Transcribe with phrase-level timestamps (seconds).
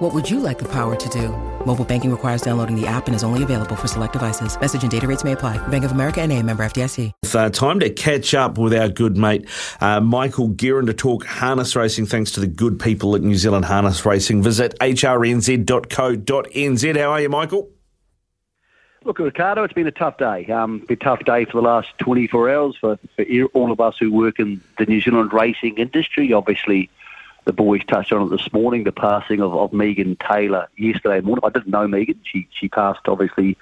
[0.00, 1.28] What would you like the power to do?
[1.66, 4.58] Mobile banking requires downloading the app and is only available for select devices.
[4.58, 5.58] Message and data rates may apply.
[5.68, 7.12] Bank of America and a member FDIC.
[7.34, 9.46] Uh, time to catch up with our good mate,
[9.82, 13.66] uh, Michael Guerin, to talk harness racing thanks to the good people at New Zealand
[13.66, 14.42] Harness Racing.
[14.42, 15.66] Visit hrnz.co.nz.
[16.98, 17.68] How are you, Michael?
[19.04, 20.46] Look, Ricardo, it's been a tough day.
[20.46, 23.98] Um, been a tough day for the last 24 hours for, for all of us
[24.00, 26.32] who work in the New Zealand racing industry.
[26.32, 26.88] Obviously,
[27.44, 31.44] the boys touched on it this morning, the passing of, of Megan Taylor yesterday morning.
[31.44, 32.20] I didn't know Megan.
[32.24, 33.56] She she passed obviously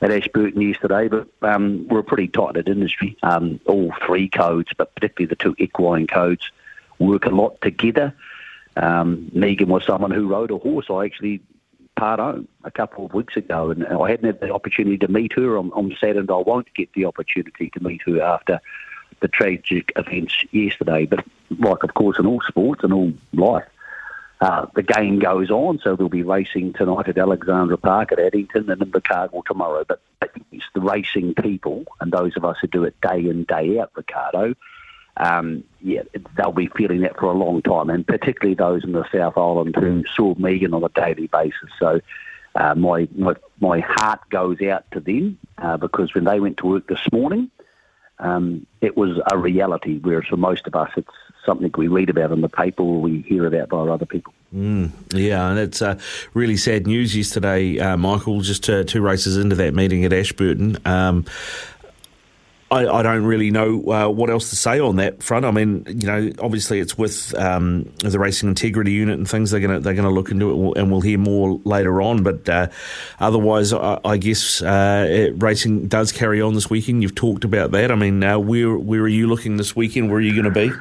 [0.00, 3.16] at Ashburton yesterday, but um, we're a pretty tight-knit industry.
[3.22, 6.50] Um, all three codes, but particularly the two equine codes,
[6.98, 8.14] work a lot together.
[8.76, 10.86] Um, Megan was someone who rode a horse.
[10.90, 11.40] I actually
[11.94, 15.34] part owned a couple of weeks ago, and I hadn't had the opportunity to meet
[15.34, 15.56] her.
[15.56, 18.60] I'm, saddened I won't get the opportunity to meet her after
[19.22, 21.06] the tragic events yesterday.
[21.06, 21.24] But
[21.58, 23.66] like, of course, in all sports and all life,
[24.42, 25.78] uh, the game goes on.
[25.78, 29.84] So there'll be racing tonight at Alexandra Park at Addington and in Invercargill tomorrow.
[29.88, 30.00] But
[30.50, 33.92] it's the racing people and those of us who do it day in, day out,
[33.94, 34.54] Ricardo,
[35.16, 36.02] um, yeah,
[36.36, 39.76] they'll be feeling that for a long time, and particularly those in the South Island
[39.76, 41.70] who saw Megan on a daily basis.
[41.78, 42.00] So
[42.54, 46.66] uh, my, my my heart goes out to them uh, because when they went to
[46.66, 47.50] work this morning,
[48.22, 49.98] um, it was a reality.
[50.00, 51.08] Whereas for most of us, it's
[51.44, 54.32] something we read about in the paper or we hear about by other people.
[54.54, 55.98] Mm, yeah, and it's uh,
[56.34, 58.40] really sad news yesterday, uh, Michael.
[58.40, 60.78] Just two races into that meeting at Ashburton.
[60.84, 61.24] Um,
[62.72, 65.44] I, I, don't really know uh, what else to say on that front.
[65.44, 69.50] I mean, you know, obviously it's with um, the racing integrity unit and things.
[69.50, 72.22] They're going to they're going to look into it, and we'll hear more later on.
[72.22, 72.68] But uh,
[73.20, 77.02] otherwise, I, I guess uh, it, racing does carry on this weekend.
[77.02, 77.90] You've talked about that.
[77.90, 80.08] I mean, uh, where where are you looking this weekend?
[80.08, 80.72] Where are you going to be?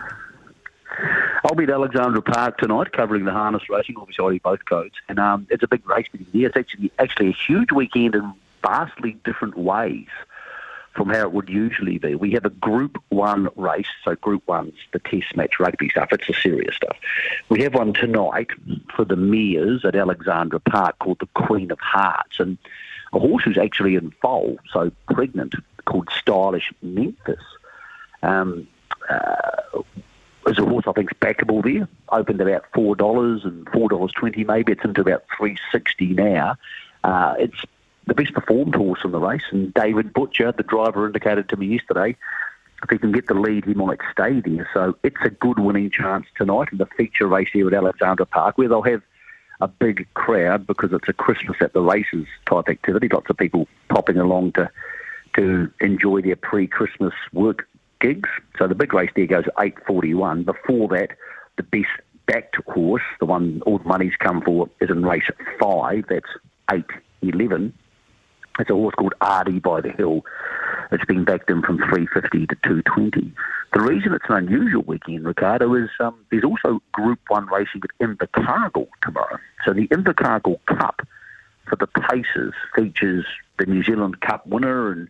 [1.43, 3.97] I'll be at Alexandra Park tonight, covering the harness racing.
[3.97, 6.07] Obviously, both codes, and um, it's a big race.
[6.13, 10.07] It's actually actually a huge weekend in vastly different ways
[10.93, 12.15] from how it would usually be.
[12.15, 16.27] We have a Group 1 race, so Group 1's the test match rugby stuff, it's
[16.27, 16.97] the serious stuff.
[17.49, 18.49] We have one tonight
[18.93, 22.57] for the Mares at Alexandra Park called the Queen of Hearts, and
[23.13, 27.43] a horse who's actually in foal, so pregnant, called Stylish Memphis.
[28.23, 28.67] Um,
[29.09, 29.81] uh,
[30.47, 31.87] is a horse I think is backable there.
[32.09, 34.71] Opened about four dollars and four dollars twenty maybe.
[34.71, 36.55] It's into about three sixty now.
[37.03, 37.63] Uh, it's
[38.07, 39.43] the best performed horse in the race.
[39.51, 42.15] And David Butcher, the driver, indicated to me yesterday
[42.83, 44.67] if he can get the lead, he might stay there.
[44.73, 48.57] So it's a good winning chance tonight in the feature race here at Alexandra Park,
[48.57, 49.03] where they'll have
[49.59, 53.07] a big crowd because it's a Christmas at the races type activity.
[53.11, 54.69] Lots of people popping along to
[55.35, 57.65] to enjoy their pre-Christmas work
[58.01, 58.27] gigs.
[58.59, 60.43] So the big race there goes 8:41.
[60.43, 61.11] Before that,
[61.55, 61.87] the best
[62.25, 65.29] backed horse, the one all the money's come for, is in race
[65.59, 66.05] five.
[66.09, 66.25] That's
[66.69, 67.71] 8:11.
[68.59, 70.25] It's a horse called Artie by the Hill.
[70.91, 73.33] It's been backed in from 350 to 220.
[73.73, 78.05] The reason it's an unusual weekend, Ricardo, is um, there's also Group 1 racing at
[78.05, 79.37] Invercargill tomorrow.
[79.65, 81.01] So the Invercargill Cup
[81.67, 83.25] for the Pacers features
[83.57, 85.07] the New Zealand Cup winner and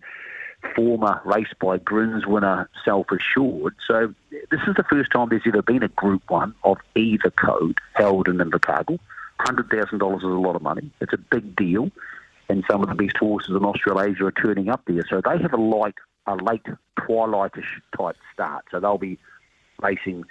[0.76, 3.76] former Race by Grins winner Self Assured.
[3.88, 7.80] So this is the first time there's ever been a Group 1 of either code
[7.94, 9.00] held in Invercargill.
[9.40, 10.92] $100,000 is a lot of money.
[11.02, 11.90] It's a big deal
[12.52, 15.04] and some of the best horses in Australasia are turning up there.
[15.10, 15.96] So they have a light,
[16.28, 16.66] a late
[17.00, 18.66] twilightish type start.
[18.70, 19.18] So they'll be
[19.82, 20.26] racing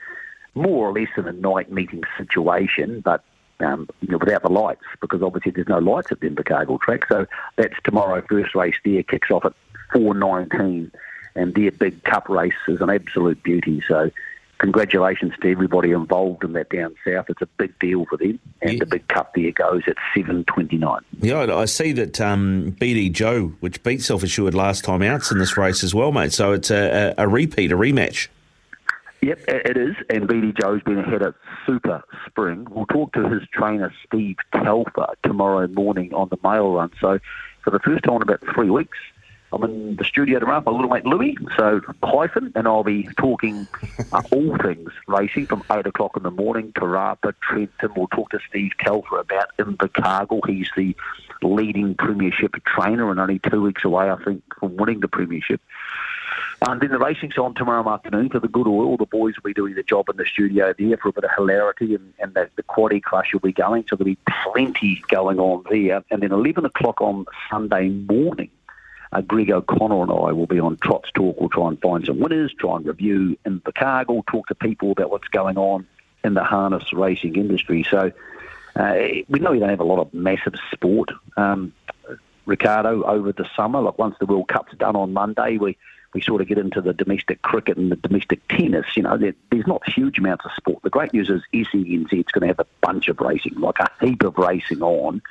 [0.55, 3.25] more or less in a night meeting situation, but
[3.61, 7.03] um, you know, without the lights, because obviously there's no lights at the Invercargill track.
[7.09, 7.27] So
[7.57, 8.23] that's tomorrow.
[8.29, 9.55] First race there kicks off at
[9.95, 10.91] 4:19,
[11.35, 13.83] and their big cup race is an absolute beauty.
[13.89, 14.11] So
[14.61, 17.27] congratulations to everybody involved in that down south.
[17.29, 18.79] It's a big deal for them, and yeah.
[18.79, 21.01] the big cup there goes at seven twenty nine.
[21.21, 25.39] Yeah, I see that um, BD Joe, which beat Self Assured last time out in
[25.39, 26.33] this race as well, mate.
[26.33, 28.29] So it's a, a, a repeat, a rematch.
[29.23, 31.35] Yep, it is, and BD Joe's been ahead of
[31.67, 32.67] super spring.
[32.71, 36.91] We'll talk to his trainer Steve Telfer tomorrow morning on the mail run.
[37.01, 37.19] So,
[37.63, 38.97] for the first time in about three weeks,
[39.53, 43.67] I'm in the studio tomorrow, my little mate Louis, so hyphen, and I'll be talking
[44.13, 46.73] uh, all things racing from 8 o'clock in the morning.
[46.73, 50.49] Te Rapa, Trentham, we'll talk to Steve Telfer about Invercargill.
[50.49, 50.95] He's the
[51.43, 55.61] leading premiership trainer and only two weeks away, I think, from winning the premiership.
[56.63, 58.99] And then the racing's on tomorrow afternoon for the good oil.
[58.99, 61.31] The boys will be doing the job in the studio there for a bit of
[61.35, 63.85] hilarity, and, and the, the quaddy crush will be going.
[63.89, 64.19] So there'll be
[64.53, 66.05] plenty going on there.
[66.11, 68.51] And then 11 o'clock on Sunday morning,
[69.13, 71.41] uh, Greg O'Connor and I will be on Trots Talk.
[71.41, 75.29] We'll try and find some winners, try and review Invercargill, talk to people about what's
[75.29, 75.87] going on
[76.23, 77.85] in the harness racing industry.
[77.89, 78.13] So
[78.77, 78.95] uh,
[79.29, 81.73] we know we don't have a lot of massive sport, um,
[82.47, 83.81] Ricardo, over the summer.
[83.81, 85.77] Like once the World Cup's done on Monday, we
[86.13, 88.85] we sort of get into the domestic cricket and the domestic tennis.
[88.97, 90.83] You know, there, there's not huge amounts of sport.
[90.83, 93.91] The great news is SENZ is going to have a bunch of racing, like a
[94.01, 95.23] heap of racing on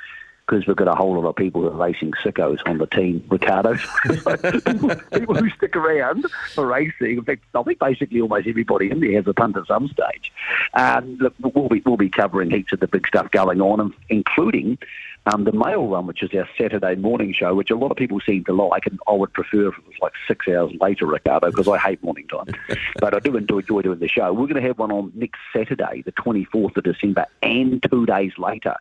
[0.50, 3.24] because we've got a whole lot of people that are racing sickos on the team,
[3.30, 3.76] Ricardo.
[4.02, 7.18] people, people, who stick around for racing.
[7.18, 10.32] In fact, I think basically almost everybody in there has a punt at some stage.
[10.74, 14.78] And look, we'll be we'll be covering heaps of the big stuff going on, including
[15.26, 18.18] um, the mail run, which is our Saturday morning show, which a lot of people
[18.20, 21.50] seem to like, and I would prefer if it was like six hours later, Ricardo,
[21.50, 22.46] because I hate morning time.
[23.00, 24.32] but I do enjoy, enjoy doing the show.
[24.32, 28.32] We're going to have one on next Saturday, the 24th of December, and two days
[28.36, 28.74] later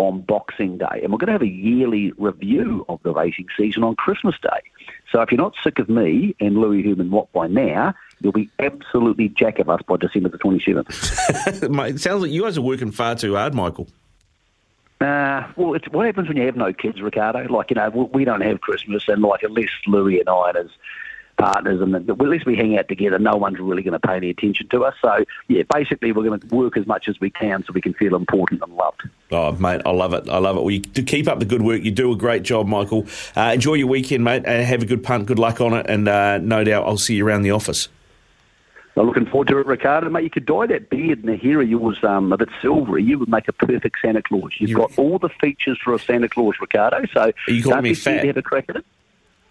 [0.00, 1.00] on Boxing Day.
[1.02, 4.62] And we're going to have a yearly review of the racing season on Christmas Day.
[5.12, 7.92] So if you're not sick of me and Louis Herman Watt by now,
[8.22, 11.88] you'll be absolutely jack of us by December the 27th.
[11.90, 13.88] it sounds like you guys are working far too hard, Michael.
[15.02, 17.46] Uh, well, it's what happens when you have no kids, Ricardo.
[17.52, 20.58] Like, you know, we don't have Christmas, and like, at least Louis and I and
[20.58, 20.70] his
[21.40, 23.18] partners, and at least we hang out together.
[23.18, 24.94] No one's really going to pay any attention to us.
[25.02, 27.94] So, yeah, basically, we're going to work as much as we can so we can
[27.94, 29.08] feel important and loved.
[29.30, 30.28] Oh, mate, I love it.
[30.28, 30.60] I love it.
[30.60, 31.82] Well, you keep up the good work.
[31.82, 33.06] You do a great job, Michael.
[33.36, 35.26] Uh, enjoy your weekend, mate, and have a good punt.
[35.26, 37.88] Good luck on it, and uh, no doubt I'll see you around the office.
[38.96, 40.10] I'm looking forward to it, Ricardo.
[40.10, 43.02] Mate, you could dye that beard and the hair of yours um, a bit silvery.
[43.02, 44.52] You would make a perfect Santa Claus.
[44.58, 47.02] You've you got all the features for a Santa Claus, Ricardo.
[47.14, 48.24] So Are you calling me fat?
[48.24, 48.86] Have a crack at it.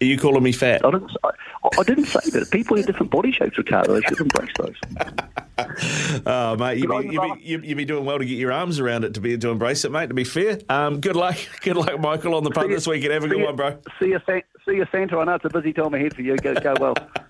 [0.02, 0.82] Are you calling me fat?
[0.82, 1.30] I didn't, I,
[1.78, 2.50] I didn't say that.
[2.50, 4.00] People have different body shapes, Ricardo.
[4.00, 6.22] They should embrace those.
[6.24, 7.14] oh, mate, you'd be,
[7.44, 9.50] you be, you be, doing well to get your arms around it to be to
[9.50, 10.06] embrace it, mate.
[10.06, 13.12] To be fair, um, good luck, good luck, Michael, on the punt this weekend.
[13.12, 13.76] Have a good you, one, bro.
[13.98, 15.18] See you, see you, Santa.
[15.18, 16.36] I know it's a busy time ahead for you.
[16.38, 16.94] Go, go well.